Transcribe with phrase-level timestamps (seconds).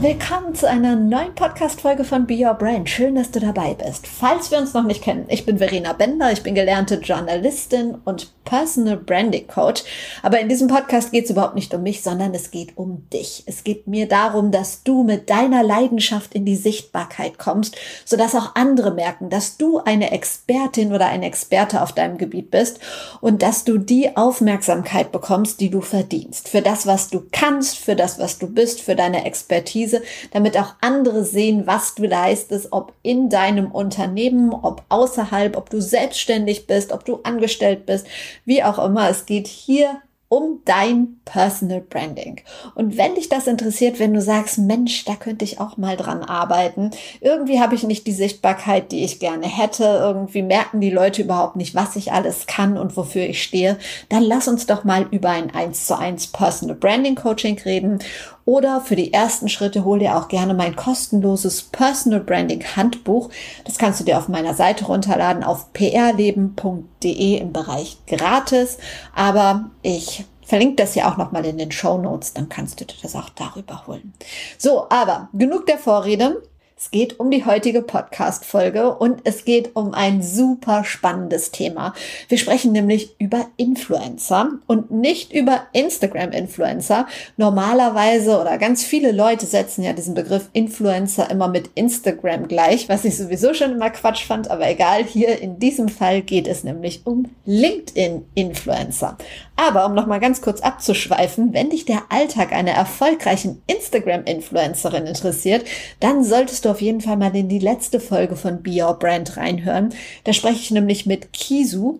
[0.00, 2.88] Willkommen zu einer neuen Podcast-Folge von Be Your Brand.
[2.88, 4.06] Schön, dass du dabei bist.
[4.06, 8.32] Falls wir uns noch nicht kennen, ich bin Verena Bender, ich bin gelernte Journalistin und
[8.44, 9.82] Personal Branding Coach.
[10.22, 13.42] Aber in diesem Podcast geht es überhaupt nicht um mich, sondern es geht um dich.
[13.46, 18.54] Es geht mir darum, dass du mit deiner Leidenschaft in die Sichtbarkeit kommst, sodass auch
[18.54, 22.78] andere merken, dass du eine Expertin oder ein Experte auf deinem Gebiet bist
[23.20, 26.48] und dass du die Aufmerksamkeit bekommst, die du verdienst.
[26.48, 29.87] Für das, was du kannst, für das, was du bist, für deine Expertise,
[30.32, 35.80] damit auch andere sehen, was du leistest, ob in deinem Unternehmen, ob außerhalb, ob du
[35.80, 38.06] selbstständig bist, ob du angestellt bist,
[38.44, 39.08] wie auch immer.
[39.08, 42.42] Es geht hier um dein Personal Branding.
[42.74, 46.22] Und wenn dich das interessiert, wenn du sagst, Mensch, da könnte ich auch mal dran
[46.22, 46.90] arbeiten.
[47.20, 49.84] Irgendwie habe ich nicht die Sichtbarkeit, die ich gerne hätte.
[49.84, 53.78] Irgendwie merken die Leute überhaupt nicht, was ich alles kann und wofür ich stehe.
[54.10, 58.00] Dann lass uns doch mal über ein 1 zu 1 Personal Branding Coaching reden.
[58.48, 63.28] Oder für die ersten Schritte hol dir auch gerne mein kostenloses Personal Branding Handbuch.
[63.66, 68.78] Das kannst du dir auf meiner Seite runterladen auf prleben.de im Bereich gratis.
[69.14, 72.94] Aber ich verlinke das ja auch nochmal in den Show Notes, dann kannst du dir
[73.02, 74.14] das auch darüber holen.
[74.56, 76.40] So, aber genug der Vorrede.
[76.80, 81.92] Es geht um die heutige Podcast-Folge und es geht um ein super spannendes Thema.
[82.28, 87.08] Wir sprechen nämlich über Influencer und nicht über Instagram-Influencer.
[87.36, 93.04] Normalerweise oder ganz viele Leute setzen ja diesen Begriff Influencer immer mit Instagram gleich, was
[93.04, 95.02] ich sowieso schon immer Quatsch fand, aber egal.
[95.02, 99.18] Hier in diesem Fall geht es nämlich um LinkedIn-Influencer.
[99.56, 105.64] Aber um nochmal ganz kurz abzuschweifen, wenn dich der Alltag einer erfolgreichen Instagram-Influencerin interessiert,
[105.98, 109.36] dann solltest du auf jeden Fall mal in die letzte Folge von Be Your Brand
[109.36, 109.90] reinhören.
[110.24, 111.98] Da spreche ich nämlich mit Kisu.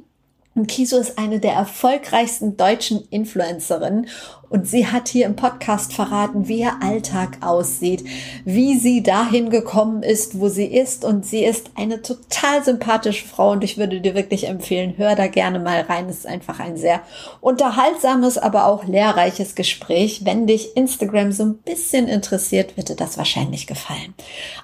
[0.55, 4.09] Und Kisu ist eine der erfolgreichsten deutschen Influencerinnen
[4.51, 8.05] und sie hat hier im Podcast verraten, wie ihr Alltag aussieht,
[8.45, 11.05] wie sie dahin gekommen ist, wo sie ist.
[11.05, 15.27] Und sie ist eine total sympathische Frau und ich würde dir wirklich empfehlen, hör da
[15.27, 16.09] gerne mal rein.
[16.09, 17.03] Es ist einfach ein sehr
[17.41, 20.25] unterhaltsames, aber auch lehrreiches Gespräch.
[20.25, 24.15] Wenn dich Instagram so ein bisschen interessiert, wird dir das wahrscheinlich gefallen.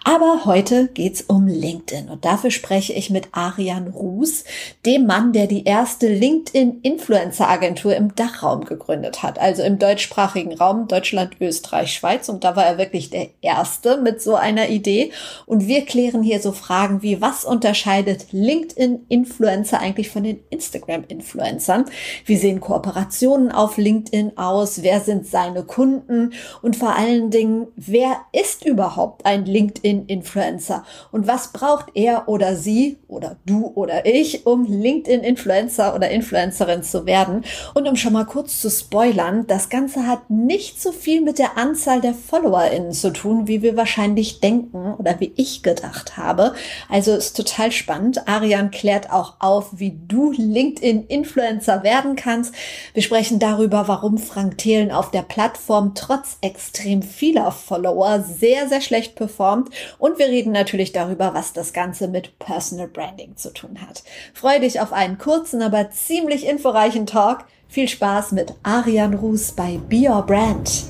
[0.04, 4.44] Aber heute geht's um LinkedIn und dafür spreche ich mit Arian Ruß,
[4.86, 10.86] dem Mann, der die erste LinkedIn-Influencer-Agentur im Dachraum gegründet hat, also im im deutschsprachigen Raum,
[10.86, 12.28] Deutschland, Österreich, Schweiz.
[12.28, 15.10] Und da war er wirklich der Erste mit so einer Idee.
[15.46, 21.86] Und wir klären hier so Fragen wie, was unterscheidet LinkedIn-Influencer eigentlich von den Instagram-Influencern?
[22.24, 24.82] Wie sehen Kooperationen auf LinkedIn aus?
[24.82, 26.32] Wer sind seine Kunden?
[26.62, 30.84] Und vor allen Dingen, wer ist überhaupt ein LinkedIn-Influencer?
[31.10, 37.06] Und was braucht er oder sie oder du oder ich, um LinkedIn-Influencer oder Influencerin zu
[37.06, 37.44] werden?
[37.74, 41.38] Und um schon mal kurz zu spoilern, das das Ganze hat nicht so viel mit
[41.38, 46.54] der Anzahl der FollowerInnen zu tun, wie wir wahrscheinlich denken oder wie ich gedacht habe.
[46.90, 48.28] Also ist total spannend.
[48.28, 52.54] Arian klärt auch auf, wie du LinkedIn-Influencer werden kannst.
[52.92, 58.82] Wir sprechen darüber, warum Frank Thelen auf der Plattform trotz extrem vieler Follower sehr, sehr
[58.82, 59.70] schlecht performt.
[59.96, 64.04] Und wir reden natürlich darüber, was das Ganze mit Personal Branding zu tun hat.
[64.34, 67.46] Freue dich auf einen kurzen, aber ziemlich inforeichen Talk.
[67.74, 70.84] Viel Spaß mit Arian Ruß bei Be Your Brand.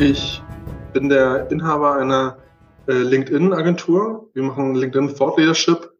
[0.00, 0.42] Ich
[0.92, 2.38] bin der Inhaber einer
[2.88, 4.30] äh, LinkedIn-Agentur.
[4.34, 5.96] Wir machen LinkedIn Thought Leadership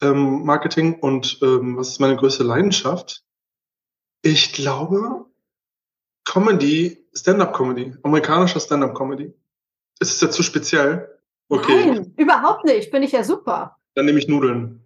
[0.00, 3.24] ähm, Marketing und ähm, was ist meine größte Leidenschaft?
[4.22, 5.26] Ich glaube,
[6.24, 9.34] Comedy, Stand-up-Comedy, amerikanischer Stand-up-Comedy.
[9.98, 11.18] Ist es ja zu speziell?
[11.48, 11.84] Okay.
[11.84, 12.92] Nein, überhaupt nicht.
[12.92, 13.76] Finde ich ja super.
[13.96, 14.85] Dann nehme ich Nudeln.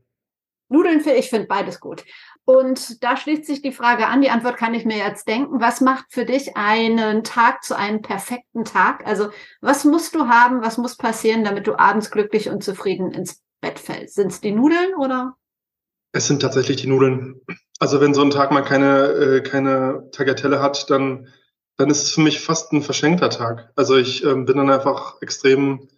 [0.70, 2.04] Nudeln, für, ich finde beides gut.
[2.44, 5.60] Und da schließt sich die Frage an, die Antwort kann ich mir jetzt denken.
[5.60, 9.06] Was macht für dich einen Tag zu einem perfekten Tag?
[9.06, 9.30] Also
[9.60, 13.78] was musst du haben, was muss passieren, damit du abends glücklich und zufrieden ins Bett
[13.78, 14.14] fällst?
[14.14, 15.36] Sind es die Nudeln oder?
[16.12, 17.40] Es sind tatsächlich die Nudeln.
[17.78, 21.28] Also wenn so ein Tag mal keine, äh, keine Tagatelle hat, dann,
[21.76, 23.70] dann ist es für mich fast ein verschenkter Tag.
[23.74, 25.88] Also ich ähm, bin dann einfach extrem,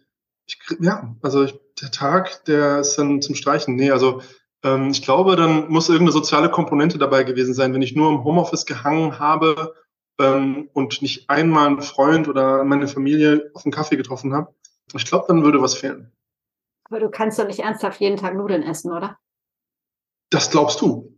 [0.45, 3.75] ich, ja, also ich, der Tag, der ist dann zum Streichen.
[3.75, 4.21] Nee, also
[4.63, 7.73] ähm, ich glaube, dann muss irgendeine soziale Komponente dabei gewesen sein.
[7.73, 9.75] Wenn ich nur im Homeoffice gehangen habe
[10.19, 14.53] ähm, und nicht einmal einen Freund oder meine Familie auf einen Kaffee getroffen habe,
[14.93, 16.11] ich glaube, dann würde was fehlen.
[16.85, 19.17] Aber du kannst doch nicht ernsthaft jeden Tag Nudeln essen, oder?
[20.29, 21.17] Das glaubst du.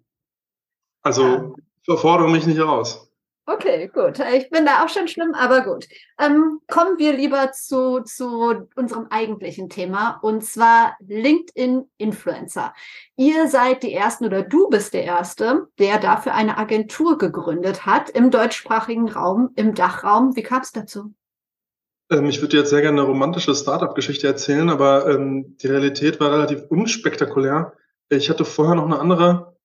[1.01, 1.53] Also ja.
[1.83, 3.11] verfordere mich nicht heraus.
[3.47, 4.17] Okay, gut.
[4.33, 5.87] Ich bin da auch schon schlimm, aber gut.
[6.19, 12.73] Ähm, kommen wir lieber zu, zu unserem eigentlichen Thema und zwar LinkedIn-Influencer.
[13.17, 18.09] Ihr seid die Ersten oder du bist der Erste, der dafür eine Agentur gegründet hat
[18.09, 20.35] im deutschsprachigen Raum, im Dachraum.
[20.35, 21.13] Wie kam es dazu?
[22.09, 26.31] Ähm, ich würde jetzt sehr gerne eine romantische Startup-Geschichte erzählen, aber ähm, die Realität war
[26.31, 27.73] relativ unspektakulär.
[28.09, 29.55] Ich hatte vorher noch eine andere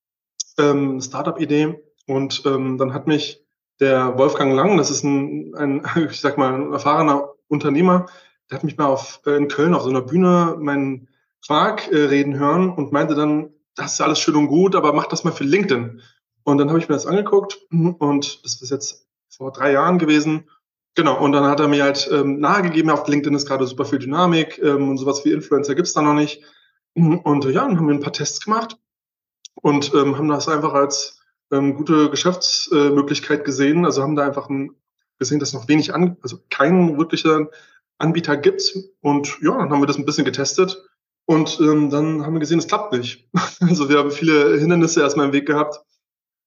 [0.58, 3.42] ähm, Startup-Idee und ähm, dann hat mich
[3.80, 8.06] der Wolfgang Lang, das ist ein, ein ich sag mal, ein erfahrener Unternehmer,
[8.50, 11.08] der hat mich mal auf, äh, in Köln auf so einer Bühne meinen
[11.46, 15.06] Quark äh, reden hören und meinte dann, das ist alles schön und gut, aber mach
[15.06, 16.00] das mal für LinkedIn.
[16.42, 20.48] Und dann habe ich mir das angeguckt und das ist jetzt vor drei Jahren gewesen.
[20.94, 24.00] Genau, und dann hat er mir halt ähm, nahegegeben, auf LinkedIn ist gerade super viel
[24.00, 26.42] Dynamik ähm, und sowas wie Influencer gibt's da noch nicht.
[26.94, 28.76] Und ja, dann haben wir ein paar Tests gemacht
[29.54, 31.19] und ähm, haben das einfach als
[31.50, 33.84] ähm, gute Geschäftsmöglichkeit gesehen.
[33.84, 34.74] Also haben da einfach ein,
[35.18, 37.48] gesehen, dass noch wenig an, also keinen wirklichen
[37.98, 38.74] Anbieter gibt.
[39.00, 40.82] Und ja, dann haben wir das ein bisschen getestet.
[41.26, 43.28] Und ähm, dann haben wir gesehen, es klappt nicht.
[43.60, 45.80] Also wir haben viele Hindernisse erstmal im Weg gehabt.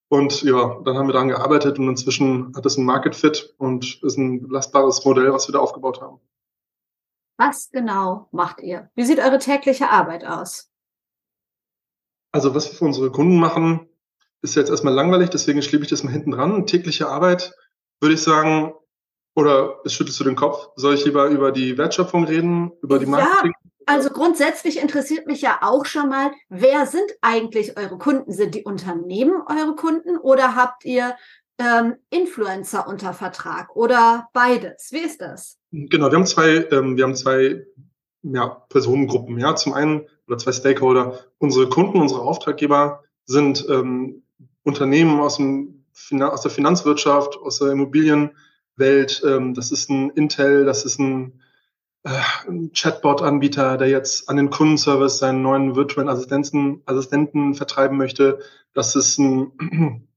[0.10, 4.04] Und ja, dann haben wir daran gearbeitet und inzwischen hat es ein Market Fit und
[4.04, 6.20] ist ein belastbares Modell, was wir da aufgebaut haben.
[7.38, 8.92] Was genau macht ihr?
[8.94, 10.72] Wie sieht eure tägliche Arbeit aus?
[12.32, 13.88] Also was wir für unsere Kunden machen,
[14.44, 16.68] ist jetzt erstmal langweilig, deswegen schiebe ich das mal hinten dran.
[16.68, 17.54] Tägliche Arbeit,
[18.02, 18.74] würde ich sagen,
[19.36, 20.70] oder schüttelst du den Kopf?
[20.76, 23.54] Soll ich lieber über die Wertschöpfung reden, über die Marketing?
[23.64, 28.32] Ja, also grundsätzlich interessiert mich ja auch schon mal, wer sind eigentlich eure Kunden?
[28.32, 31.16] Sind die Unternehmen eure Kunden oder habt ihr
[31.58, 34.90] ähm, Influencer unter Vertrag oder beides?
[34.92, 35.58] Wie ist das?
[35.72, 37.66] Genau, wir haben zwei, ähm, wir haben zwei
[38.24, 39.40] ja, Personengruppen.
[39.40, 41.20] Ja, zum einen oder zwei Stakeholder.
[41.38, 44.23] Unsere Kunden, unsere Auftraggeber sind ähm,
[44.64, 45.86] Unternehmen aus, dem,
[46.20, 49.22] aus der Finanzwirtschaft, aus der Immobilienwelt.
[49.26, 51.42] Ähm, das ist ein Intel, das ist ein,
[52.04, 52.10] äh,
[52.48, 58.40] ein Chatbot-Anbieter, der jetzt an den Kundenservice seinen neuen virtuellen Assistenten, Assistenten vertreiben möchte.
[58.74, 59.52] Das ist ein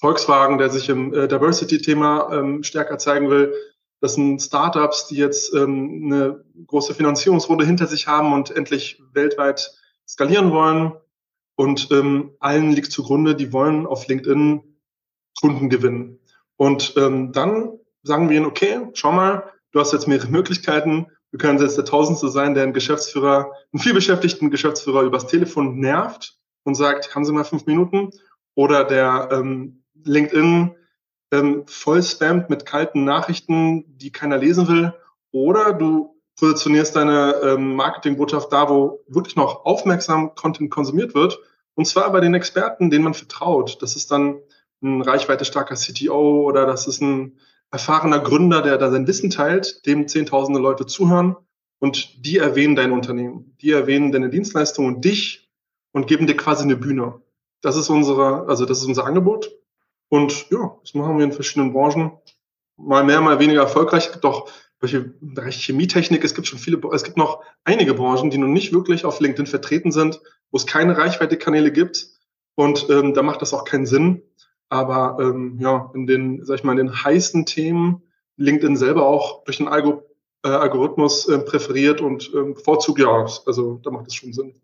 [0.00, 3.54] Volkswagen, der sich im äh, Diversity-Thema ähm, stärker zeigen will.
[4.00, 9.72] Das sind Startups, die jetzt ähm, eine große Finanzierungsrunde hinter sich haben und endlich weltweit
[10.06, 10.92] skalieren wollen.
[11.56, 14.62] Und ähm, allen liegt zugrunde, die wollen auf LinkedIn
[15.40, 16.20] Kunden gewinnen.
[16.56, 21.06] Und ähm, dann sagen wir ihnen, okay, schau mal, du hast jetzt mehrere Möglichkeiten.
[21.32, 26.38] Du kannst jetzt der Tausendste sein, der einen Geschäftsführer, einen vielbeschäftigten Geschäftsführer übers Telefon nervt
[26.64, 28.10] und sagt, haben Sie mal fünf Minuten?
[28.54, 30.74] Oder der ähm, LinkedIn
[31.32, 34.94] ähm, voll spammt mit kalten Nachrichten, die keiner lesen will.
[35.32, 41.38] Oder du positionierst deine ähm, Marketingbotschaft da, wo wirklich noch aufmerksam Content konsumiert wird.
[41.74, 43.82] Und zwar bei den Experten, denen man vertraut.
[43.82, 44.40] Das ist dann
[44.82, 47.38] ein reichweite starker CTO oder das ist ein
[47.70, 51.36] erfahrener Gründer, der da sein Wissen teilt, dem zehntausende Leute zuhören
[51.78, 53.56] und die erwähnen dein Unternehmen.
[53.60, 55.50] Die erwähnen deine Dienstleistung und dich
[55.92, 57.20] und geben dir quasi eine Bühne.
[57.62, 59.50] Das ist unsere, also das ist unser Angebot.
[60.08, 62.12] Und ja, das machen wir in verschiedenen Branchen.
[62.76, 64.10] Mal mehr, mal weniger erfolgreich.
[64.20, 64.50] Doch
[64.86, 68.72] welche Bereich Chemietechnik, es gibt schon viele, es gibt noch einige Branchen, die noch nicht
[68.72, 72.06] wirklich auf LinkedIn vertreten sind, wo es keine Reichweite-Kanäle gibt.
[72.54, 74.22] Und ähm, da macht das auch keinen Sinn.
[74.68, 78.02] Aber ähm, ja, in den, sag ich mal, in den heißen Themen
[78.36, 80.04] LinkedIn selber auch durch den Algo,
[80.44, 84.54] äh, Algorithmus äh, präferiert und ähm, bevorzugt, ja, also da macht es schon Sinn.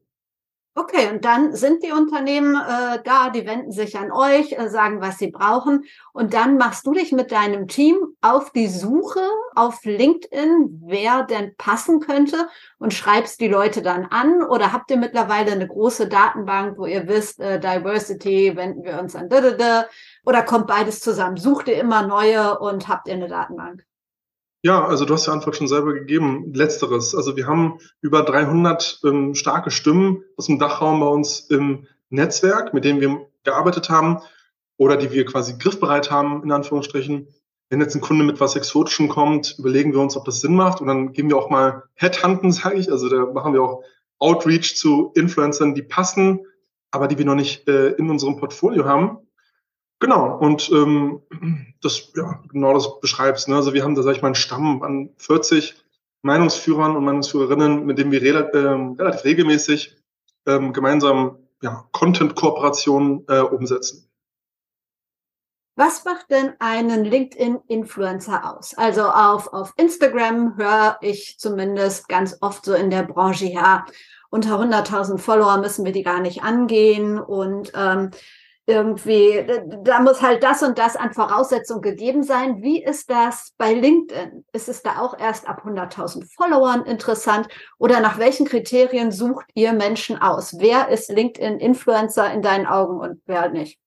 [0.75, 5.03] Okay, und dann sind die Unternehmen äh, da, die wenden sich an euch, äh, sagen,
[5.03, 5.85] was sie brauchen.
[6.15, 9.21] Und dann machst du dich mit deinem Team auf die Suche
[9.55, 12.49] auf LinkedIn, wer denn passen könnte
[12.79, 14.43] und schreibst die Leute dann an.
[14.43, 19.15] Oder habt ihr mittlerweile eine große Datenbank, wo ihr wisst, äh, Diversity, wenden wir uns
[19.15, 19.29] an.
[20.25, 21.37] Oder kommt beides zusammen?
[21.37, 23.85] Sucht ihr immer neue und habt ihr eine Datenbank?
[24.65, 26.55] Ja, also du hast die Antwort schon selber gegeben.
[26.55, 27.17] Letzteres.
[27.17, 32.73] Also wir haben über 300 ähm, starke Stimmen aus dem Dachraum bei uns im Netzwerk,
[32.73, 34.21] mit denen wir gearbeitet haben
[34.77, 37.27] oder die wir quasi griffbereit haben, in Anführungsstrichen.
[37.71, 40.81] Wenn jetzt ein Kunde mit was Exotischem kommt, überlegen wir uns, ob das Sinn macht
[40.81, 42.93] und dann gehen wir auch mal Headhunten, sage ich.
[42.93, 43.83] Also da machen wir auch
[44.21, 46.47] Outreach zu Influencern, die passen,
[46.93, 49.19] aber die wir noch nicht äh, in unserem Portfolio haben.
[50.03, 51.23] Genau, und ähm,
[51.81, 53.47] das, ja, genau das beschreibst.
[53.47, 53.55] Ne?
[53.55, 55.77] Also wir haben da, sag ich mal, einen Stamm an 40
[56.23, 59.97] Meinungsführern und Meinungsführerinnen, mit denen wir re äh, relativ regelmäßig
[60.49, 64.11] ähm, gemeinsam ja, Content-Kooperationen äh, umsetzen.
[65.77, 68.75] Was macht denn einen LinkedIn-Influencer aus?
[68.77, 73.87] Also auf, auf Instagram höre ich zumindest ganz oft so in der Branche, ja,
[74.31, 78.11] unter 100.000 Follower müssen wir die gar nicht angehen und ähm,
[78.67, 79.45] irgendwie,
[79.83, 82.63] da muss halt das und das an Voraussetzungen gegeben sein.
[82.63, 84.45] Wie ist das bei LinkedIn?
[84.53, 87.49] Ist es da auch erst ab 100.000 Followern interessant?
[87.79, 90.59] Oder nach welchen Kriterien sucht ihr Menschen aus?
[90.59, 93.79] Wer ist LinkedIn-Influencer in deinen Augen und wer nicht?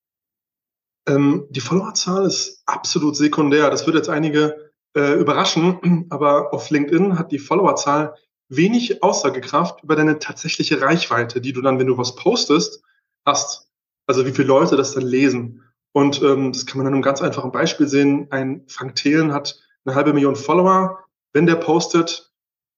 [1.08, 3.70] Ähm, die Followerzahl ist absolut sekundär.
[3.70, 8.16] Das wird jetzt einige äh, überraschen, aber auf LinkedIn hat die Followerzahl
[8.50, 12.84] wenig Aussagekraft über deine tatsächliche Reichweite, die du dann, wenn du was postest,
[13.26, 13.65] hast.
[14.08, 15.64] Also wie viele Leute das dann lesen.
[15.92, 18.28] Und ähm, das kann man an einem ganz einfachen Beispiel sehen.
[18.30, 21.00] Ein Frank Thelen hat eine halbe Million Follower.
[21.34, 22.34] Wenn der postet,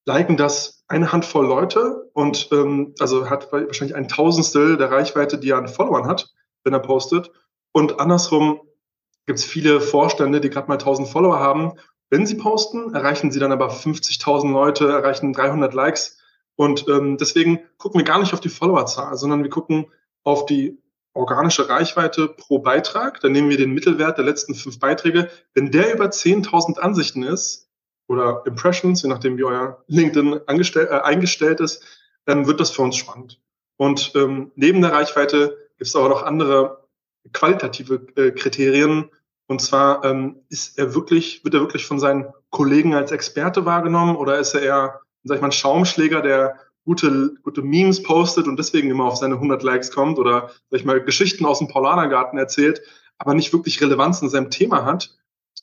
[0.06, 5.50] liken das eine Handvoll Leute und ähm, also hat wahrscheinlich ein Tausendstel der Reichweite, die
[5.50, 7.32] er an Followern hat, wenn er postet.
[7.74, 8.62] Und andersrum
[9.26, 11.74] gibt es viele Vorstände, die gerade mal 1000 Follower haben.
[12.10, 16.18] Wenn sie posten, erreichen sie dann aber 50.000 Leute, erreichen 300 Likes.
[16.56, 19.88] Und ähm, deswegen gucken wir gar nicht auf die Followerzahl, sondern wir gucken
[20.24, 20.82] auf die
[21.18, 23.20] organische Reichweite pro Beitrag.
[23.22, 25.30] Dann nehmen wir den Mittelwert der letzten fünf Beiträge.
[25.54, 27.70] Wenn der über 10.000 Ansichten ist
[28.08, 31.84] oder Impressions, je nachdem wie euer LinkedIn äh, eingestellt ist,
[32.26, 33.42] dann wird das für uns spannend.
[33.78, 36.88] Und ähm, neben der Reichweite gibt es aber noch andere
[37.34, 39.10] qualitative äh, Kriterien.
[39.48, 44.16] Und zwar ähm, ist er wirklich, wird er wirklich von seinen Kollegen als Experte wahrgenommen
[44.16, 48.58] oder ist er eher, sag ich mal, ein Schaumschläger, der gute, gute Memes postet und
[48.58, 52.40] deswegen immer auf seine 100 Likes kommt oder, sag ich mal, Geschichten aus dem Paulanergarten
[52.40, 52.82] erzählt,
[53.18, 55.18] aber nicht wirklich Relevanz in seinem Thema hat.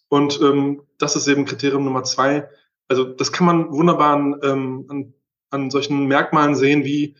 [0.08, 2.46] Und ähm, das ist eben Kriterium Nummer zwei.
[2.88, 5.14] Also das kann man wunderbar an, ähm, an,
[5.48, 7.16] an solchen Merkmalen sehen, wie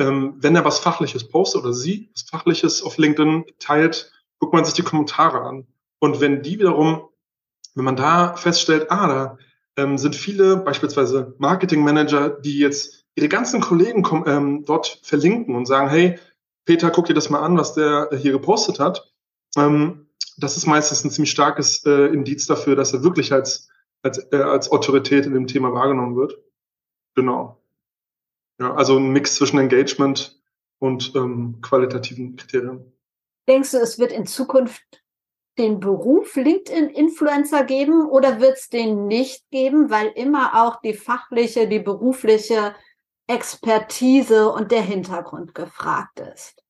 [0.00, 4.10] ähm, wenn er was Fachliches postet oder sie was Fachliches auf LinkedIn teilt,
[4.40, 5.68] guckt man sich die Kommentare an.
[6.00, 7.02] Und wenn die wiederum,
[7.76, 9.38] wenn man da feststellt, ah, da
[9.76, 15.88] ähm, sind viele beispielsweise Marketingmanager, die jetzt ihre ganzen Kollegen ähm, dort verlinken und sagen,
[15.88, 16.18] hey,
[16.64, 19.12] Peter, guck dir das mal an, was der hier gepostet hat.
[19.56, 23.68] Ähm, das ist meistens ein ziemlich starkes äh, Indiz dafür, dass er wirklich als,
[24.02, 26.38] als, äh, als Autorität in dem Thema wahrgenommen wird.
[27.14, 27.62] Genau.
[28.58, 30.40] Ja, also ein Mix zwischen Engagement
[30.78, 32.92] und ähm, qualitativen Kriterien.
[33.48, 35.02] Denkst du, es wird in Zukunft
[35.58, 41.68] den Beruf LinkedIn-Influencer geben oder wird es den nicht geben, weil immer auch die fachliche,
[41.68, 42.74] die berufliche
[43.30, 46.62] Expertise und der Hintergrund gefragt ist.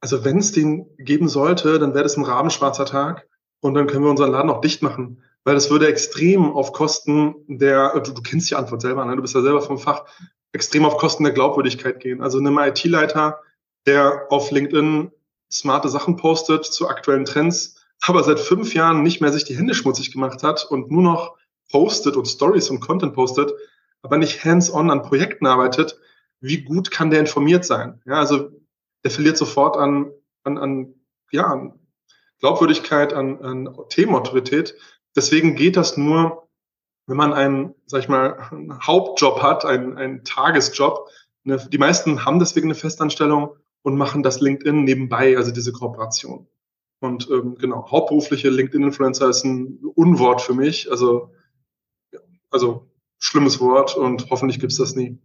[0.00, 3.26] Also wenn es den geben sollte, dann wäre das ein rabenschwarzer Tag
[3.60, 7.34] und dann können wir unseren Laden auch dicht machen, weil das würde extrem auf Kosten
[7.48, 9.16] der, du, du kennst die Antwort selber, ne?
[9.16, 10.04] du bist ja selber vom Fach,
[10.52, 12.22] extrem auf Kosten der Glaubwürdigkeit gehen.
[12.22, 13.40] Also nimm IT-Leiter,
[13.86, 15.10] der auf LinkedIn
[15.50, 19.74] smarte Sachen postet zu aktuellen Trends, aber seit fünf Jahren nicht mehr sich die Hände
[19.74, 21.36] schmutzig gemacht hat und nur noch
[21.70, 23.52] postet und Stories und Content postet,
[24.02, 25.98] aber nicht hands-on an Projekten arbeitet,
[26.40, 28.00] wie gut kann der informiert sein?
[28.06, 28.50] Ja, also
[29.04, 30.12] der verliert sofort an,
[30.44, 30.94] an, an,
[31.30, 31.78] ja, an
[32.40, 34.76] Glaubwürdigkeit, an, an Themenautorität.
[35.16, 36.48] Deswegen geht das nur,
[37.06, 41.08] wenn man einen, sag ich mal, einen Hauptjob hat, einen, einen Tagesjob.
[41.44, 46.46] Eine, die meisten haben deswegen eine Festanstellung und machen das LinkedIn nebenbei, also diese Kooperation.
[47.00, 50.90] Und ähm, genau, hauptberufliche LinkedIn-Influencer ist ein Unwort für mich.
[50.90, 51.32] Also,
[52.50, 52.87] also
[53.18, 55.18] schlimmes Wort und hoffentlich gibt's das nie.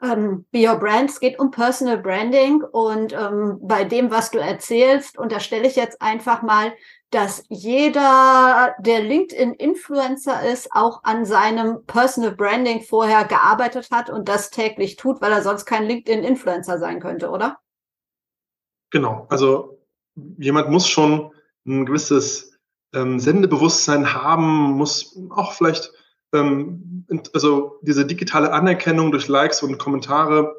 [0.00, 4.38] Ähm, Be Your Brand, es geht um Personal Branding und ähm, bei dem, was du
[4.38, 6.72] erzählst, unterstelle ich jetzt einfach mal,
[7.10, 14.50] dass jeder, der LinkedIn-Influencer ist, auch an seinem Personal Branding vorher gearbeitet hat und das
[14.50, 17.58] täglich tut, weil er sonst kein LinkedIn-Influencer sein könnte, oder?
[18.90, 19.80] Genau, also
[20.38, 21.32] jemand muss schon
[21.66, 22.58] ein gewisses
[22.94, 25.92] ähm, Sendebewusstsein haben, muss auch vielleicht
[26.32, 30.56] ähm, also diese digitale Anerkennung durch Likes und Kommentare,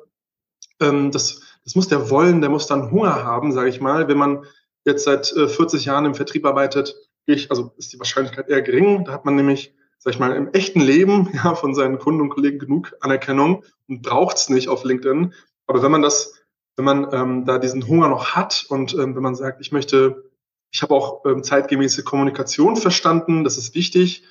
[0.82, 4.08] ähm, das, das muss der wollen, der muss dann Hunger haben, sage ich mal.
[4.08, 4.46] Wenn man
[4.86, 6.96] jetzt seit äh, 40 Jahren im Vertrieb arbeitet,
[7.26, 9.06] ich, also ist die Wahrscheinlichkeit eher gering.
[9.06, 12.30] Da hat man nämlich, sag ich mal, im echten Leben ja, von seinen Kunden und
[12.30, 15.34] Kollegen genug Anerkennung und braucht es nicht auf LinkedIn.
[15.68, 16.42] Aber wenn man das,
[16.76, 20.32] wenn man ähm, da diesen Hunger noch hat und ähm, wenn man sagt, ich möchte,
[20.72, 24.24] ich habe auch ähm, zeitgemäße Kommunikation verstanden, das ist wichtig,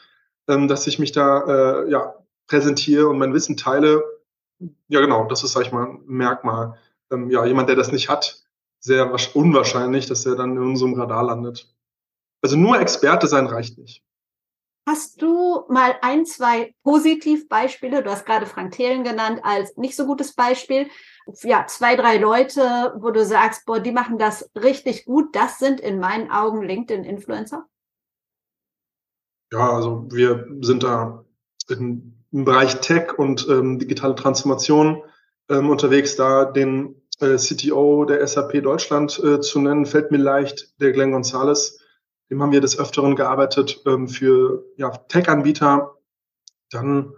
[0.48, 2.14] ähm, dass ich mich da äh, ja,
[2.46, 4.02] präsentiere und mein Wissen teile.
[4.88, 6.78] Ja, genau, das ist, sag ich mal, ein Merkmal.
[7.12, 8.42] Ähm, ja, jemand, der das nicht hat,
[8.80, 11.72] sehr unwahrscheinlich, dass er dann in unserem Radar landet.
[12.42, 14.02] Also nur Experte sein reicht nicht.
[14.86, 18.02] Hast du mal ein, zwei Positivbeispiele?
[18.02, 20.88] Du hast gerade Frank Thelen genannt als nicht so gutes Beispiel.
[21.42, 25.36] Ja, zwei, drei Leute, wo du sagst, boah, die machen das richtig gut.
[25.36, 27.66] Das sind in meinen Augen LinkedIn-Influencer.
[29.52, 31.24] Ja, also wir sind da
[31.68, 35.02] im Bereich Tech und ähm, digitale Transformation
[35.48, 40.80] ähm, unterwegs, da den äh, CTO der SAP Deutschland äh, zu nennen, fällt mir leicht,
[40.80, 41.78] der Glenn Gonzalez.
[42.30, 45.96] Dem haben wir des Öfteren gearbeitet ähm, für ja, Tech-Anbieter.
[46.70, 47.14] Dann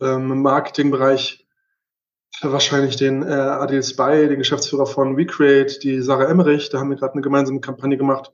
[0.00, 1.46] ähm, im Marketingbereich
[2.40, 6.96] wahrscheinlich den äh, Adil Spy, den Geschäftsführer von WeCreate, die Sarah Emmerich, da haben wir
[6.96, 8.32] gerade eine gemeinsame Kampagne gemacht.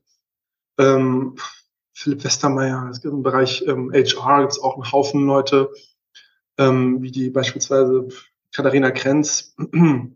[1.92, 5.70] Philipp Westermeier, im Bereich ähm, HR gibt es auch einen Haufen Leute,
[6.58, 8.08] ähm, wie die beispielsweise
[8.54, 9.54] Katharina Krenz.
[9.72, 10.14] ähm,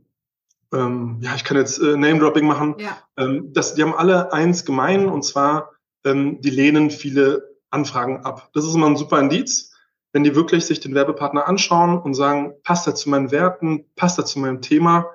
[1.21, 2.77] ja, ich kann jetzt äh, Name-Dropping machen.
[2.79, 2.99] Ja.
[3.17, 5.73] Ähm, das, die haben alle eins gemein und zwar,
[6.05, 8.51] ähm, die lehnen viele Anfragen ab.
[8.55, 9.73] Das ist immer ein super Indiz,
[10.13, 14.19] wenn die wirklich sich den Werbepartner anschauen und sagen, passt er zu meinen Werten, passt
[14.19, 15.11] er zu meinem Thema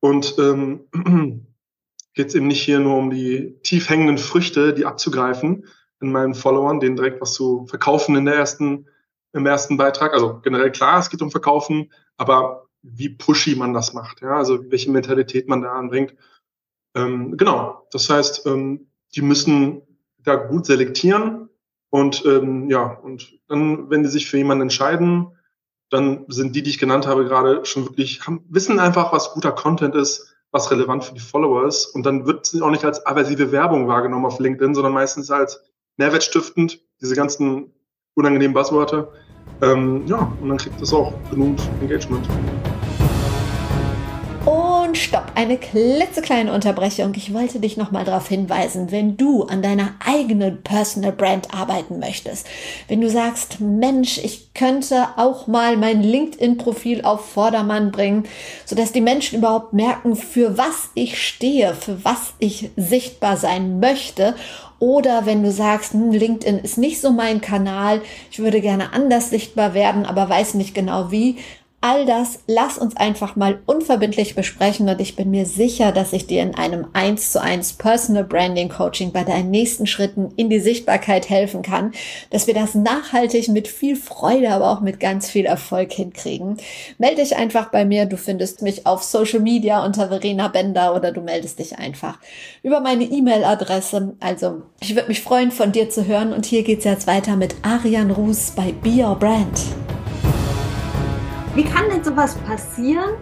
[0.00, 0.86] und ähm,
[2.14, 5.64] geht es eben nicht hier nur um die tief hängenden Früchte, die abzugreifen
[6.00, 8.86] in meinen Followern, denen direkt was zu verkaufen in der ersten,
[9.32, 10.12] im ersten Beitrag.
[10.12, 14.70] Also generell klar, es geht um Verkaufen, aber wie pushy man das macht, ja, also
[14.70, 16.14] welche Mentalität man da anbringt.
[16.94, 19.82] Ähm, genau, das heißt, ähm, die müssen
[20.18, 21.48] da gut selektieren
[21.90, 25.32] und ähm, ja, und dann, wenn die sich für jemanden entscheiden,
[25.90, 29.52] dann sind die, die ich genannt habe, gerade schon wirklich, haben, wissen einfach, was guter
[29.52, 31.86] Content ist, was relevant für die Follower ist.
[31.86, 35.62] Und dann wird es auch nicht als aversive Werbung wahrgenommen auf LinkedIn, sondern meistens als
[35.98, 37.72] mehrwertstiftend, diese ganzen
[38.14, 39.12] unangenehmen Buzzwörter.
[39.60, 42.26] Ähm, ja, und dann kriegt es auch genug Engagement.
[44.44, 47.12] Und stopp, eine klitzekleine Unterbrechung.
[47.16, 52.46] Ich wollte dich nochmal darauf hinweisen, wenn du an deiner eigenen Personal Brand arbeiten möchtest,
[52.86, 58.24] wenn du sagst, Mensch, ich könnte auch mal mein LinkedIn-Profil auf Vordermann bringen,
[58.64, 64.34] sodass die Menschen überhaupt merken, für was ich stehe, für was ich sichtbar sein möchte
[64.78, 69.30] oder wenn du sagst, hm, LinkedIn ist nicht so mein Kanal, ich würde gerne anders
[69.30, 71.36] sichtbar werden, aber weiß nicht genau wie,
[71.80, 76.26] All das lass uns einfach mal unverbindlich besprechen und ich bin mir sicher, dass ich
[76.26, 80.58] dir in einem 1 zu 1 Personal Branding Coaching bei deinen nächsten Schritten in die
[80.58, 81.92] Sichtbarkeit helfen kann,
[82.30, 86.56] dass wir das nachhaltig mit viel Freude, aber auch mit ganz viel Erfolg hinkriegen.
[86.98, 88.06] Melde dich einfach bei mir.
[88.06, 92.18] Du findest mich auf Social Media unter Verena Bender oder du meldest dich einfach
[92.64, 94.16] über meine E-Mail-Adresse.
[94.18, 97.54] Also ich würde mich freuen, von dir zu hören und hier geht's jetzt weiter mit
[97.62, 99.77] Arian Ruß bei Be Your Brand.
[101.54, 103.16] Wie kann denn sowas passieren?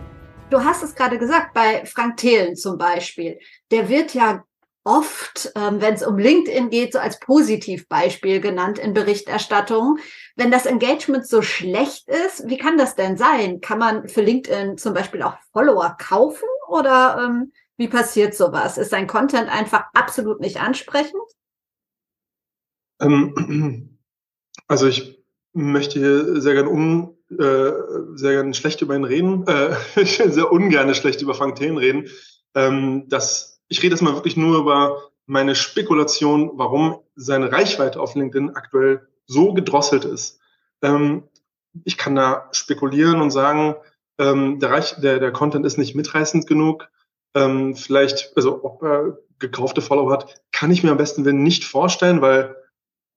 [0.50, 3.38] Du hast es gerade gesagt, bei Frank Thelen zum Beispiel.
[3.70, 4.44] Der wird ja
[4.84, 9.98] oft, ähm, wenn es um LinkedIn geht, so als Positivbeispiel genannt in Berichterstattungen.
[10.36, 13.60] Wenn das Engagement so schlecht ist, wie kann das denn sein?
[13.60, 18.78] Kann man für LinkedIn zum Beispiel auch Follower kaufen oder ähm, wie passiert sowas?
[18.78, 21.20] Ist sein Content einfach absolut nicht ansprechend?
[23.00, 23.98] Ähm,
[24.68, 27.72] also ich möchte hier sehr gerne um, äh,
[28.14, 32.08] sehr gerne schlecht über ihn reden, äh, sehr ungerne schlecht über Frank Thelen reden.
[32.54, 38.14] Ähm, das, ich rede jetzt mal wirklich nur über meine Spekulation, warum seine Reichweite auf
[38.14, 40.38] LinkedIn aktuell so gedrosselt ist.
[40.82, 41.24] Ähm,
[41.84, 43.74] ich kann da spekulieren und sagen,
[44.18, 46.88] ähm, der, Reich, der, der Content ist nicht mitreißend genug.
[47.34, 52.22] Ähm, vielleicht, also ob er gekaufte Follower hat, kann ich mir am besten nicht vorstellen,
[52.22, 52.56] weil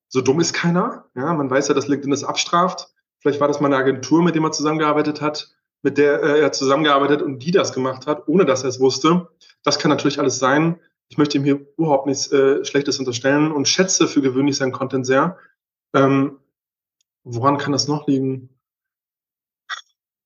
[0.10, 1.06] so dumm ist keiner.
[1.16, 2.90] Ja, man weiß ja, dass LinkedIn das abstraft.
[3.20, 6.52] Vielleicht war das mal eine Agentur, mit der er zusammengearbeitet hat, mit der äh, er
[6.52, 9.30] zusammengearbeitet und die das gemacht hat, ohne dass er es wusste.
[9.64, 10.80] Das kann natürlich alles sein.
[11.10, 15.06] Ich möchte ihm hier überhaupt nichts äh, Schlechtes unterstellen und schätze für gewöhnlich seinen Content
[15.06, 15.38] sehr.
[15.94, 16.40] Ähm,
[17.24, 18.50] woran kann das noch liegen?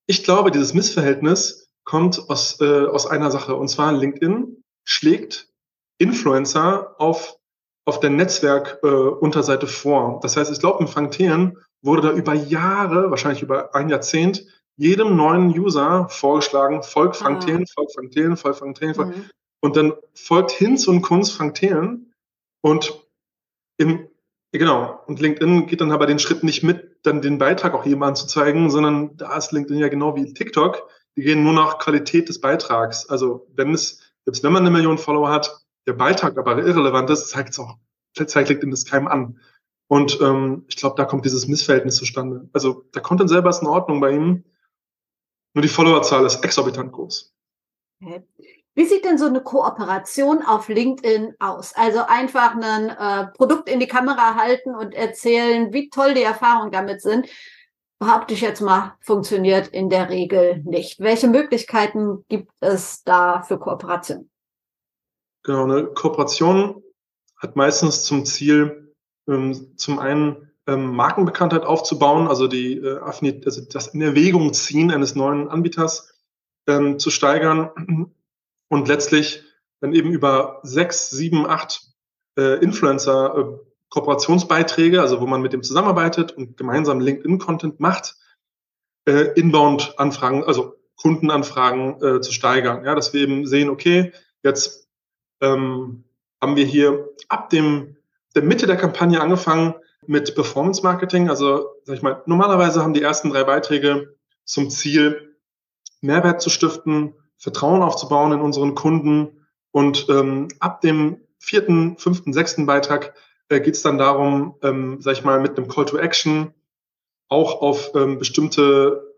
[0.06, 3.56] Ich glaube, dieses Missverhältnis kommt aus, äh, aus einer Sache.
[3.56, 5.50] Und zwar LinkedIn schlägt
[5.98, 7.38] Influencer auf,
[7.86, 10.20] auf der Netzwerkunterseite äh, vor.
[10.22, 14.46] Das heißt, ich glaube, im Frank Thelen wurde da über Jahre, wahrscheinlich über ein Jahrzehnt,
[14.76, 17.46] jedem neuen User vorgeschlagen, folgt Frank ah.
[17.46, 19.18] Thelen, folgt Frank Thelen, folgt Frank Thelen, folgt.
[19.18, 19.26] Mhm.
[19.62, 22.14] und dann folgt Hinz und Kunst Frank Thelen
[22.62, 23.00] und
[23.78, 24.08] im,
[24.52, 28.16] genau, und LinkedIn geht dann aber den Schritt nicht mit, dann den Beitrag auch jemandem
[28.16, 32.30] zu zeigen, sondern da ist LinkedIn ja genau wie TikTok, die gehen nur nach Qualität
[32.30, 33.10] des Beitrags.
[33.10, 37.30] Also wenn es, selbst wenn man eine Million Follower hat, der Beitrag aber irrelevant ist,
[37.30, 37.78] zeigt es auch,
[38.14, 39.40] zeigt LinkedIn das keinem an.
[39.94, 42.50] Und ähm, ich glaube, da kommt dieses Missverhältnis zustande.
[42.52, 44.44] Also der Content selber ist in Ordnung bei ihm,
[45.54, 47.32] nur die Followerzahl ist exorbitant groß.
[48.02, 48.24] Okay.
[48.74, 51.76] Wie sieht denn so eine Kooperation auf LinkedIn aus?
[51.76, 56.72] Also einfach ein äh, Produkt in die Kamera halten und erzählen, wie toll die Erfahrungen
[56.72, 57.28] damit sind.
[58.00, 61.02] Behaupte ich jetzt mal, funktioniert in der Regel nicht.
[61.02, 64.32] Welche Möglichkeiten gibt es da für Kooperation?
[65.44, 66.82] Genau, eine Kooperation
[67.38, 68.83] hat meistens zum Ziel,
[69.28, 75.16] ähm, zum einen ähm, Markenbekanntheit aufzubauen, also die äh, also das in Erwägung ziehen eines
[75.16, 76.14] neuen Anbieters
[76.68, 77.72] ähm, zu steigern
[78.70, 79.44] und letztlich
[79.82, 81.82] dann eben über sechs, sieben, acht
[82.38, 88.16] äh, Influencer äh, Kooperationsbeiträge, also wo man mit dem zusammenarbeitet und gemeinsam LinkedIn-Content macht,
[89.06, 92.86] äh, Inbound-Anfragen, also Kundenanfragen äh, zu steigern.
[92.86, 94.90] Ja, dass wir eben sehen, okay, jetzt
[95.42, 96.06] ähm,
[96.42, 97.98] haben wir hier ab dem
[98.36, 99.76] der Mitte der Kampagne angefangen
[100.08, 101.30] mit Performance Marketing.
[101.30, 104.16] Also, sag ich mal, normalerweise haben die ersten drei Beiträge
[104.46, 105.38] zum Ziel,
[106.02, 109.46] Mehrwert zu stiften, Vertrauen aufzubauen in unseren Kunden.
[109.72, 113.14] Und ähm, ab dem vierten, fünften, sechsten Beitrag
[113.50, 116.54] äh, geht es dann darum, ähm, sag ich mal, mit einem Call to Action
[117.30, 119.16] auch auf ähm, bestimmte,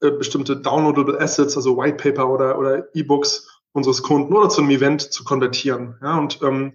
[0.00, 4.70] äh, bestimmte downloadable Assets, also White Paper oder, oder E-Books unseres Kunden oder zu einem
[4.70, 5.98] Event zu konvertieren.
[6.02, 6.74] Ja, und ähm,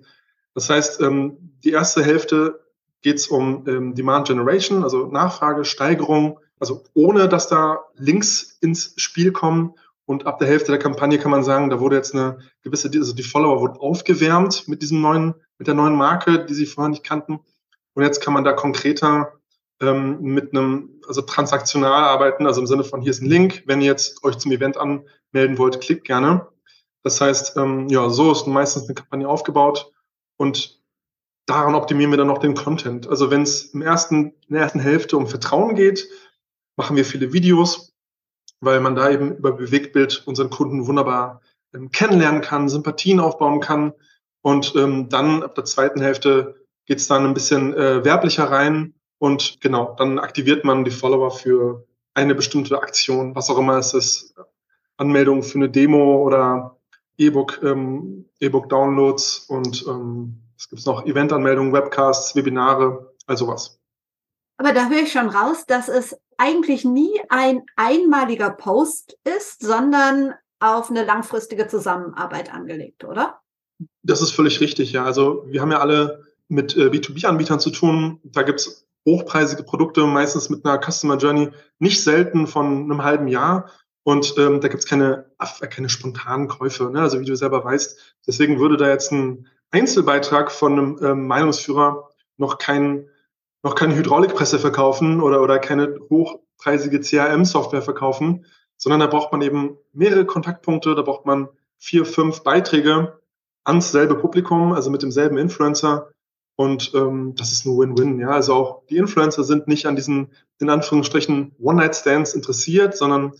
[0.53, 2.61] das heißt, ähm, die erste Hälfte
[3.01, 9.31] geht es um ähm, Demand Generation, also Nachfragesteigerung, also ohne dass da Links ins Spiel
[9.31, 9.73] kommen.
[10.05, 13.13] Und ab der Hälfte der Kampagne kann man sagen, da wurde jetzt eine gewisse, also
[13.13, 17.03] die Follower wurden aufgewärmt mit diesem neuen, mit der neuen Marke, die sie vorher nicht
[17.03, 17.39] kannten.
[17.93, 19.33] Und jetzt kann man da konkreter
[19.79, 23.81] ähm, mit einem, also transaktional arbeiten, also im Sinne von hier ist ein Link, wenn
[23.81, 26.47] ihr jetzt euch zum Event anmelden wollt, klickt gerne.
[27.03, 29.91] Das heißt, ähm, ja, so ist meistens eine Kampagne aufgebaut
[30.41, 30.81] und
[31.45, 33.07] daran optimieren wir dann noch den Content.
[33.07, 36.09] Also wenn es im ersten, in der ersten Hälfte um Vertrauen geht,
[36.77, 37.93] machen wir viele Videos,
[38.59, 41.41] weil man da eben über Bewegtbild unseren Kunden wunderbar
[41.75, 43.93] ähm, kennenlernen kann, Sympathien aufbauen kann.
[44.41, 48.95] Und ähm, dann ab der zweiten Hälfte geht es dann ein bisschen äh, werblicher rein
[49.19, 53.93] und genau, dann aktiviert man die Follower für eine bestimmte Aktion, was auch immer es
[53.93, 54.33] ist,
[54.97, 56.80] Anmeldung für eine Demo oder
[57.21, 63.79] E-Book, ähm, E-Book-Downloads und ähm, es gibt noch Eventanmeldungen, Webcasts, Webinare, also was.
[64.57, 70.33] Aber da höre ich schon raus, dass es eigentlich nie ein einmaliger Post ist, sondern
[70.59, 73.39] auf eine langfristige Zusammenarbeit angelegt, oder?
[74.03, 75.03] Das ist völlig richtig, ja.
[75.03, 78.19] Also wir haben ja alle mit äh, B2B-Anbietern zu tun.
[78.23, 83.27] Da gibt es hochpreisige Produkte, meistens mit einer Customer Journey, nicht selten von einem halben
[83.27, 83.71] Jahr.
[84.03, 85.31] Und ähm, da gibt es keine,
[85.69, 87.01] keine spontanen Käufe, ne?
[87.01, 88.15] also wie du selber weißt.
[88.25, 93.09] Deswegen würde da jetzt ein Einzelbeitrag von einem ähm, Meinungsführer noch, kein,
[93.63, 98.45] noch keine Hydraulikpresse verkaufen oder, oder keine hochpreisige CRM-Software verkaufen,
[98.77, 103.19] sondern da braucht man eben mehrere Kontaktpunkte, da braucht man vier, fünf Beiträge
[103.63, 106.09] ans selbe Publikum, also mit demselben Influencer.
[106.55, 108.19] Und ähm, das ist ein Win-Win.
[108.19, 113.33] Ja, also auch die Influencer sind nicht an diesen in Anführungsstrichen One-Night-Stands interessiert, sondern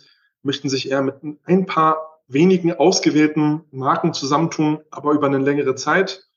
[0.43, 6.29] möchten sich eher mit ein paar wenigen ausgewählten Marken zusammentun, aber über eine längere Zeit.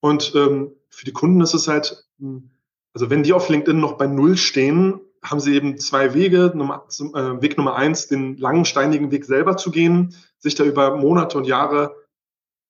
[0.00, 2.50] Und ähm, für die Kunden ist es halt, hm,
[2.92, 6.52] also wenn die auf LinkedIn noch bei Null stehen, haben sie eben zwei Wege.
[6.54, 10.96] Nummer, äh, Weg Nummer eins, den langen, steinigen Weg selber zu gehen, sich da über
[10.96, 11.96] Monate und Jahre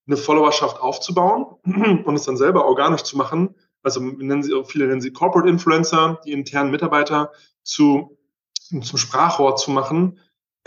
[0.06, 1.56] eine Followerschaft aufzubauen
[2.04, 3.54] und es dann selber organisch zu machen.
[3.82, 8.18] Also nennen sie, viele nennen sie Corporate Influencer, die internen Mitarbeiter zu,
[8.54, 10.18] zum Sprachrohr zu machen,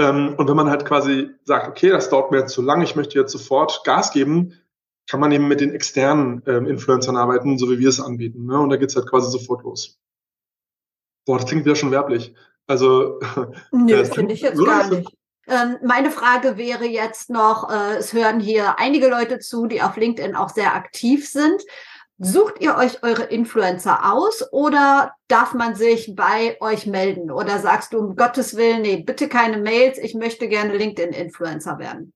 [0.09, 3.19] und wenn man halt quasi sagt, okay, das dauert mir jetzt zu lang, ich möchte
[3.19, 4.53] jetzt sofort Gas geben,
[5.09, 8.45] kann man eben mit den externen ähm, Influencern arbeiten, so wie wir es anbieten.
[8.45, 8.59] Ne?
[8.59, 9.99] Und da geht's halt quasi sofort los.
[11.25, 12.33] Boah, das klingt wieder schon werblich.
[12.67, 13.19] Also.
[13.71, 15.09] Nö, äh, finde ich jetzt gar nicht.
[15.47, 19.97] Ähm, meine Frage wäre jetzt noch, äh, es hören hier einige Leute zu, die auf
[19.97, 21.61] LinkedIn auch sehr aktiv sind.
[22.23, 27.31] Sucht ihr euch eure Influencer aus oder darf man sich bei euch melden?
[27.31, 32.13] Oder sagst du um Gottes Willen, nee, bitte keine Mails, ich möchte gerne LinkedIn-Influencer werden?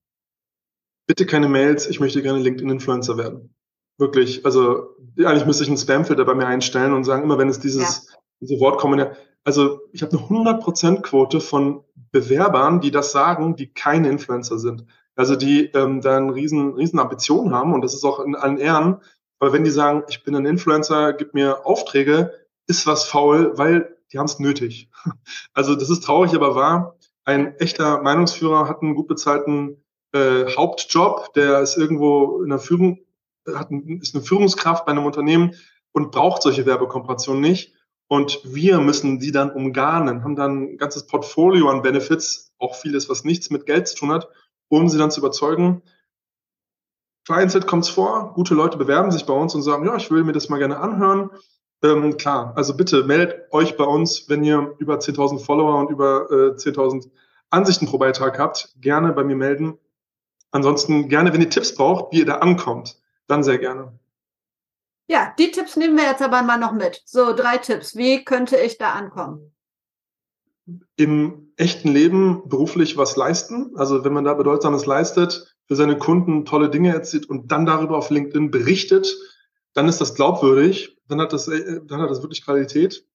[1.07, 3.55] Bitte keine Mails, ich möchte gerne LinkedIn-Influencer werden.
[3.97, 7.59] Wirklich, also eigentlich müsste ich einen Spamfilter bei mir einstellen und sagen, immer wenn es
[7.59, 8.17] dieses, ja.
[8.41, 9.07] diese Wort kommen,
[9.43, 14.85] also ich habe eine 100% Quote von Bewerbern, die das sagen, die keine Influencer sind.
[15.15, 18.57] Also die ähm, da eine riesen, riesen Ambition haben und das ist auch in allen
[18.57, 18.97] Ehren,
[19.45, 22.33] aber wenn die sagen, ich bin ein Influencer, gib mir Aufträge,
[22.65, 24.89] ist was faul, weil die haben es nötig.
[25.53, 26.97] Also das ist traurig, aber wahr.
[27.25, 33.05] Ein echter Meinungsführer hat einen gut bezahlten äh, Hauptjob, der ist irgendwo in der Führung,
[33.53, 35.53] hat ist eine Führungskraft bei einem Unternehmen
[35.91, 37.75] und braucht solche Werbekooperationen nicht.
[38.07, 43.09] Und wir müssen die dann umgarnen, haben dann ein ganzes Portfolio an Benefits, auch vieles,
[43.09, 44.27] was nichts mit Geld zu tun hat,
[44.69, 45.83] um sie dann zu überzeugen,
[47.25, 50.23] Vereinzelt kommt es vor, gute Leute bewerben sich bei uns und sagen, ja, ich will
[50.23, 51.31] mir das mal gerne anhören.
[51.83, 56.29] Ähm, klar, also bitte meldet euch bei uns, wenn ihr über 10.000 Follower und über
[56.29, 57.09] äh, 10.000
[57.49, 59.79] Ansichten pro Beitrag habt, gerne bei mir melden.
[60.51, 63.97] Ansonsten gerne, wenn ihr Tipps braucht, wie ihr da ankommt, dann sehr gerne.
[65.07, 67.01] Ja, die Tipps nehmen wir jetzt aber mal noch mit.
[67.05, 67.95] So, drei Tipps.
[67.95, 69.51] Wie könnte ich da ankommen?
[70.95, 73.73] Im echten Leben beruflich was leisten.
[73.75, 77.97] Also wenn man da Bedeutsames leistet, für seine Kunden tolle Dinge erzählt und dann darüber
[77.97, 79.15] auf LinkedIn berichtet,
[79.73, 83.05] dann ist das glaubwürdig, dann hat das, äh, dann hat das wirklich Qualität.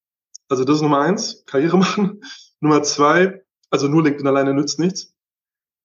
[0.49, 2.23] Also das ist Nummer eins, Karriere machen.
[2.61, 5.15] Nummer zwei, also nur LinkedIn alleine nützt nichts.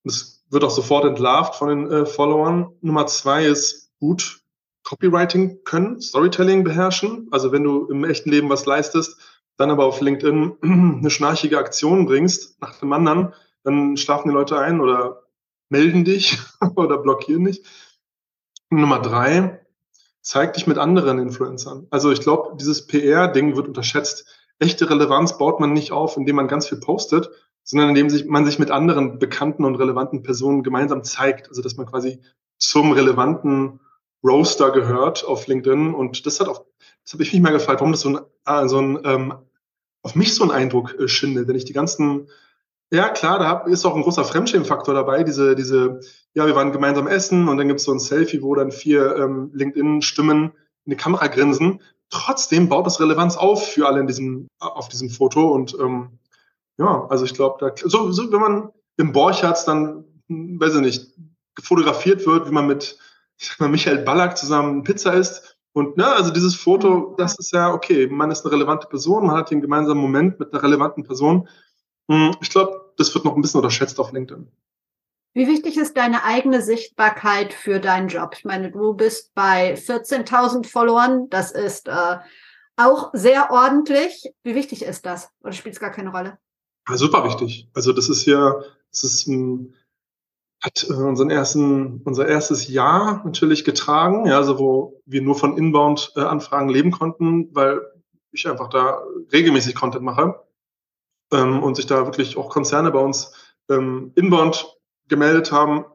[0.03, 2.71] Das wird auch sofort entlarvt von den äh, Followern.
[2.81, 4.41] Nummer zwei ist gut
[4.83, 7.27] Copywriting können, Storytelling beherrschen.
[7.31, 9.19] Also wenn du im echten Leben was leistest,
[9.57, 14.59] dann aber auf LinkedIn eine schnarchige Aktion bringst nach dem anderen, dann schlafen die Leute
[14.59, 15.23] ein oder
[15.69, 16.37] melden dich
[16.75, 17.63] oder blockieren dich.
[18.69, 19.65] Nummer drei,
[20.21, 21.87] zeig dich mit anderen Influencern.
[21.91, 24.25] Also ich glaube, dieses PR-Ding wird unterschätzt.
[24.59, 27.29] Echte Relevanz baut man nicht auf, indem man ganz viel postet,
[27.63, 31.49] sondern indem sich, man sich mit anderen bekannten und relevanten Personen gemeinsam zeigt.
[31.49, 32.21] Also dass man quasi
[32.57, 33.79] zum relevanten
[34.23, 36.65] Roaster gehört auf LinkedIn und das hat auch,
[37.03, 39.33] das habe ich mich mal gefragt, warum das so ein, äh, so ein ähm,
[40.01, 42.29] auf mich so einen Eindruck äh, schindet, wenn ich die ganzen
[42.91, 45.23] ja, klar, da ist auch ein großer Fremdschämfaktor dabei.
[45.23, 45.99] Diese, diese,
[46.33, 49.15] ja, wir waren gemeinsam essen und dann gibt es so ein Selfie, wo dann vier
[49.17, 50.51] ähm, LinkedIn-Stimmen
[50.85, 51.81] in die Kamera grinsen.
[52.09, 55.51] Trotzdem baut das Relevanz auf für alle in diesem, auf diesem Foto.
[55.51, 56.19] Und ähm,
[56.77, 60.81] ja, also ich glaube, da so, so, wenn man im Borchards dann, hm, weiß ich
[60.81, 61.13] nicht,
[61.61, 62.99] fotografiert wird, wie man mit
[63.37, 65.57] ich sag mal, Michael Ballack zusammen Pizza isst.
[65.73, 69.35] Und ne, also dieses Foto, das ist ja okay, man ist eine relevante Person, man
[69.35, 71.49] hat den gemeinsamen Moment mit einer relevanten Person.
[72.09, 74.47] Hm, ich glaube, das wird noch ein bisschen unterschätzt auf LinkedIn.
[75.33, 78.35] Wie wichtig ist deine eigene Sichtbarkeit für deinen Job?
[78.37, 81.29] Ich meine, du bist bei 14.000 Followern.
[81.29, 82.17] Das ist äh,
[82.77, 84.31] auch sehr ordentlich.
[84.43, 85.29] Wie wichtig ist das?
[85.41, 86.37] Oder spielt es gar keine Rolle?
[86.87, 87.67] Ja, super wichtig.
[87.73, 89.75] Also das ist ja, das ist ein,
[90.63, 95.57] hat äh, unseren ersten, unser erstes Jahr natürlich getragen, ja, also wo wir nur von
[95.57, 97.81] Inbound-Anfragen leben konnten, weil
[98.31, 100.45] ich einfach da regelmäßig Content mache
[101.31, 103.33] ähm, und sich da wirklich auch Konzerne bei uns
[103.69, 105.85] ähm, inbound gemeldet haben.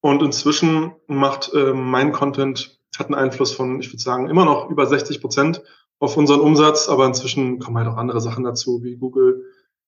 [0.00, 4.70] Und inzwischen macht ähm, mein Content, hat einen Einfluss von, ich würde sagen, immer noch
[4.70, 5.62] über 60 Prozent
[5.98, 9.44] auf unseren Umsatz, aber inzwischen kommen halt auch andere Sachen dazu, wie Google,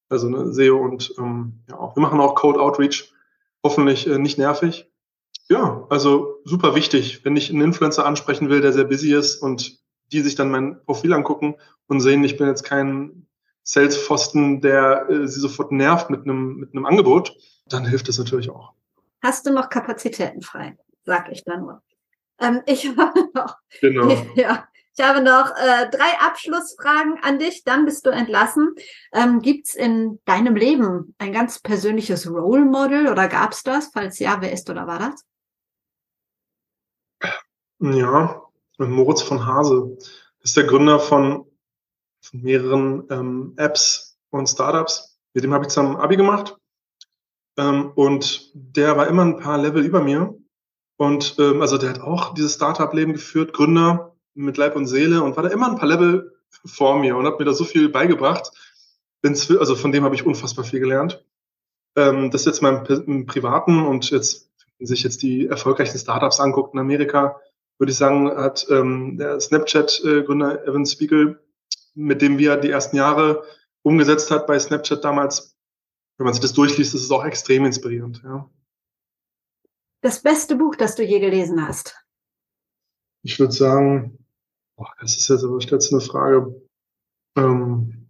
[0.09, 1.92] also ne, SEO und ähm, ja.
[1.94, 3.12] Wir machen auch Code Outreach,
[3.62, 4.90] hoffentlich äh, nicht nervig.
[5.48, 9.79] Ja, also super wichtig, wenn ich einen Influencer ansprechen will, der sehr busy ist und
[10.12, 13.28] die sich dann mein Profil angucken und sehen, ich bin jetzt kein
[13.68, 18.48] Salespfosten, der äh, sie sofort nervt mit einem, mit einem Angebot, dann hilft das natürlich
[18.48, 18.72] auch.
[19.22, 20.78] Hast du noch Kapazitäten frei?
[21.04, 21.83] Sag ich dann nur.
[22.40, 24.09] Ähm, ich habe noch, genau.
[24.37, 28.74] ja, ich habe noch äh, drei Abschlussfragen an dich, dann bist du entlassen.
[29.12, 33.90] Ähm, Gibt es in deinem Leben ein ganz persönliches Role Model oder gab es das?
[33.92, 35.24] Falls ja, wer ist oder war das?
[37.81, 38.42] Ja,
[38.78, 39.94] Moritz von Hase.
[40.40, 41.48] Das ist der Gründer von
[42.20, 45.18] von mehreren ähm, Apps und Startups.
[45.35, 46.57] Mit dem habe ich zusammen Abi gemacht.
[47.57, 50.35] Ähm, und der war immer ein paar Level über mir.
[50.96, 55.37] Und ähm, also der hat auch dieses Startup-Leben geführt, Gründer mit Leib und Seele und
[55.37, 56.33] war da immer ein paar Level
[56.64, 58.50] vor mir und hat mir da so viel beigebracht.
[59.24, 61.24] Also von dem habe ich unfassbar viel gelernt.
[61.96, 66.74] Ähm, das jetzt mal im, Privaten und jetzt, wenn sich jetzt die erfolgreichen Startups anguckt
[66.74, 67.40] in Amerika,
[67.78, 71.40] würde ich sagen, hat ähm, der Snapchat-Gründer Evan Spiegel
[71.99, 73.45] mit dem wir die ersten Jahre
[73.83, 75.57] umgesetzt hat bei Snapchat damals.
[76.17, 78.23] Wenn man sich das durchliest, ist es auch extrem inspirierend.
[78.25, 78.49] Ja.
[80.01, 81.97] Das beste Buch, das du je gelesen hast?
[83.23, 84.25] Ich würde sagen,
[84.77, 86.63] boah, das ist jetzt aber jetzt eine Frage.
[87.37, 88.09] Ähm,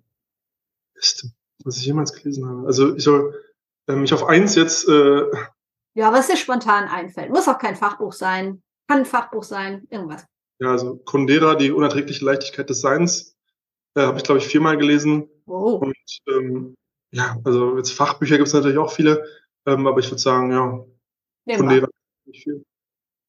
[0.94, 1.31] beste,
[1.64, 2.66] was ich jemals gelesen habe.
[2.66, 3.35] Also ich soll
[3.88, 4.88] ähm, mich auf eins jetzt.
[4.88, 5.24] Äh,
[5.94, 7.31] ja, was dir spontan einfällt.
[7.31, 8.62] Muss auch kein Fachbuch sein.
[8.87, 10.27] Kann ein Fachbuch sein, irgendwas.
[10.61, 13.38] Ja, also Kundera, die unerträgliche Leichtigkeit des Seins,
[13.98, 15.28] äh, Habe ich, glaube ich, viermal gelesen.
[15.46, 15.74] Oh.
[15.74, 15.96] Und
[16.28, 16.74] ähm,
[17.11, 19.24] ja, also jetzt Fachbücher gibt es natürlich auch viele,
[19.66, 21.87] ähm, aber ich würde sagen, ja, von denen
[22.26, 22.64] nicht viel.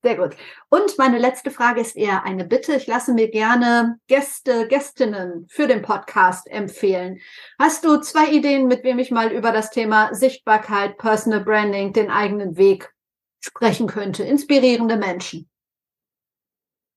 [0.01, 0.37] Sehr gut.
[0.69, 2.73] Und meine letzte Frage ist eher eine Bitte.
[2.75, 7.19] Ich lasse mir gerne Gäste, Gästinnen für den Podcast empfehlen.
[7.57, 12.09] Hast du zwei Ideen, mit wem ich mal über das Thema Sichtbarkeit, Personal Branding, den
[12.09, 12.93] eigenen Weg
[13.41, 14.23] sprechen könnte?
[14.23, 15.49] Inspirierende Menschen.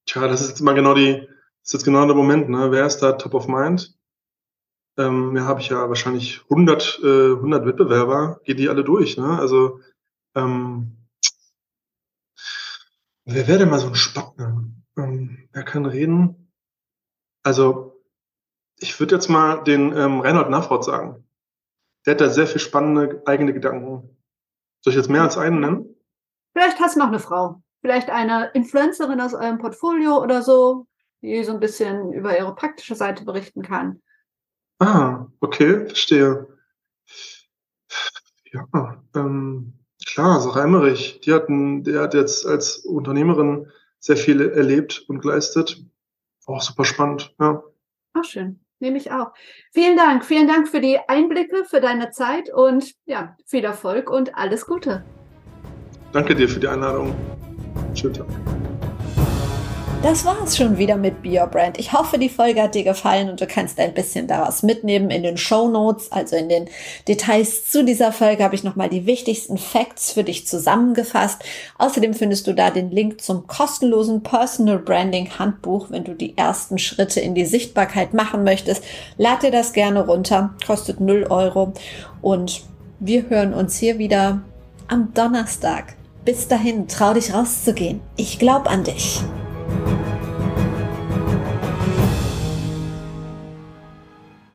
[0.07, 1.27] Tja, das ist jetzt mal genau die,
[1.63, 2.71] ist jetzt genau der Moment, ne?
[2.71, 3.97] Wer ist da top of mind?
[4.99, 9.39] Ähm, ja, habe ich ja wahrscheinlich 100, äh, 100 Wettbewerber, geht die alle durch, ne?
[9.39, 9.81] Also,
[10.35, 11.09] ähm,
[13.25, 14.65] wer wäre denn mal so ein Spackner?
[14.99, 16.53] Ähm, wer kann reden?
[17.43, 18.03] Also,
[18.79, 21.25] ich würde jetzt mal den ähm, Reinhold Nafrot sagen.
[22.05, 24.19] Der hat da sehr viel spannende eigene Gedanken.
[24.81, 25.95] Soll ich jetzt mehr als einen nennen?
[26.53, 27.63] Vielleicht hast du noch eine Frau.
[27.81, 30.87] Vielleicht eine Influencerin aus eurem Portfolio oder so
[31.23, 34.03] die so ein bisschen über ihre praktische Seite berichten kann.
[34.79, 36.49] Ah, okay, verstehe.
[38.53, 44.41] Ja, ähm, Klar, Sarah Emmerich, die hat, ein, die hat jetzt als Unternehmerin sehr viel
[44.41, 45.83] erlebt und geleistet.
[46.47, 47.63] Auch super spannend, ja.
[48.15, 48.61] Ach, schön.
[48.81, 49.33] Nehme ich auch.
[49.73, 50.25] Vielen Dank.
[50.25, 55.05] Vielen Dank für die Einblicke, für deine Zeit und ja, viel Erfolg und alles Gute.
[56.13, 57.15] Danke dir für die Einladung.
[57.95, 58.27] Schönen Tag.
[60.03, 61.79] Das war es schon wieder mit Be Your Brand.
[61.79, 65.11] Ich hoffe, die Folge hat dir gefallen und du kannst ein bisschen daraus mitnehmen.
[65.11, 66.69] In den Show Notes, also in den
[67.07, 71.45] Details zu dieser Folge, habe ich nochmal die wichtigsten Facts für dich zusammengefasst.
[71.79, 76.79] Außerdem findest du da den Link zum kostenlosen Personal Branding Handbuch, wenn du die ersten
[76.79, 78.83] Schritte in die Sichtbarkeit machen möchtest.
[79.19, 81.75] Lad dir das gerne runter, kostet 0 Euro
[82.23, 82.63] und
[82.99, 84.43] wir hören uns hier wieder
[84.89, 85.95] am Donnerstag.
[86.25, 88.01] Bis dahin, trau dich rauszugehen.
[88.17, 89.23] Ich glaube an dich.
[89.73, 90.12] Thank you.